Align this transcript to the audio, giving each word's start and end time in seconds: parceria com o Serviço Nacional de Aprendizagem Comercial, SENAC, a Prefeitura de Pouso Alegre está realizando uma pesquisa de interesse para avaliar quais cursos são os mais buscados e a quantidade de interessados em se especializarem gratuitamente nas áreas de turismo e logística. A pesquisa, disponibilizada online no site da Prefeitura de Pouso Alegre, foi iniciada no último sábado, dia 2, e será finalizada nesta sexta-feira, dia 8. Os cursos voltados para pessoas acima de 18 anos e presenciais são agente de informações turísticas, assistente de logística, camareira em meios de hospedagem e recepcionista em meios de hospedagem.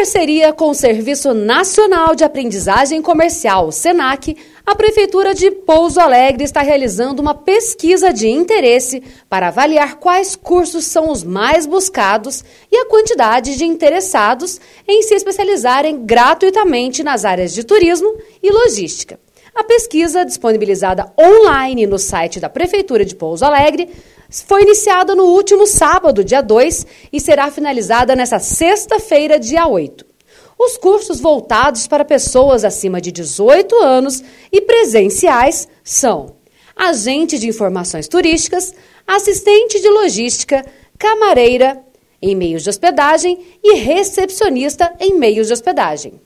parceria 0.00 0.50
com 0.50 0.70
o 0.70 0.74
Serviço 0.74 1.34
Nacional 1.34 2.14
de 2.14 2.24
Aprendizagem 2.24 3.02
Comercial, 3.02 3.70
SENAC, 3.70 4.34
a 4.64 4.74
Prefeitura 4.74 5.34
de 5.34 5.50
Pouso 5.50 6.00
Alegre 6.00 6.42
está 6.42 6.62
realizando 6.62 7.20
uma 7.20 7.34
pesquisa 7.34 8.10
de 8.10 8.26
interesse 8.26 9.02
para 9.28 9.48
avaliar 9.48 9.96
quais 9.96 10.34
cursos 10.34 10.86
são 10.86 11.10
os 11.10 11.22
mais 11.22 11.66
buscados 11.66 12.42
e 12.72 12.78
a 12.78 12.86
quantidade 12.86 13.58
de 13.58 13.66
interessados 13.66 14.58
em 14.88 15.02
se 15.02 15.12
especializarem 15.12 16.06
gratuitamente 16.06 17.02
nas 17.02 17.26
áreas 17.26 17.52
de 17.52 17.62
turismo 17.62 18.10
e 18.42 18.50
logística. 18.50 19.20
A 19.54 19.64
pesquisa, 19.64 20.24
disponibilizada 20.24 21.12
online 21.18 21.86
no 21.86 21.98
site 21.98 22.38
da 22.38 22.48
Prefeitura 22.48 23.04
de 23.04 23.16
Pouso 23.16 23.44
Alegre, 23.44 23.88
foi 24.30 24.62
iniciada 24.62 25.14
no 25.14 25.24
último 25.24 25.66
sábado, 25.66 26.22
dia 26.22 26.40
2, 26.40 26.86
e 27.12 27.20
será 27.20 27.50
finalizada 27.50 28.14
nesta 28.14 28.38
sexta-feira, 28.38 29.38
dia 29.38 29.66
8. 29.66 30.06
Os 30.58 30.76
cursos 30.76 31.20
voltados 31.20 31.86
para 31.86 32.04
pessoas 32.04 32.64
acima 32.64 33.00
de 33.00 33.10
18 33.10 33.74
anos 33.76 34.22
e 34.52 34.60
presenciais 34.60 35.66
são 35.82 36.36
agente 36.76 37.38
de 37.38 37.48
informações 37.48 38.06
turísticas, 38.06 38.74
assistente 39.06 39.80
de 39.80 39.88
logística, 39.88 40.64
camareira 40.98 41.82
em 42.22 42.36
meios 42.36 42.62
de 42.62 42.70
hospedagem 42.70 43.38
e 43.62 43.74
recepcionista 43.78 44.94
em 45.00 45.14
meios 45.18 45.48
de 45.48 45.52
hospedagem. 45.54 46.20